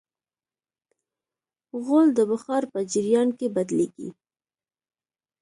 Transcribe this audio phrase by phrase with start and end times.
[1.83, 4.09] غول د بخار په جریان کې بدلېږي.